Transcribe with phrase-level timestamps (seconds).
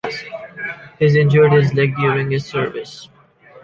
[0.97, 3.07] His injured his leg during his service.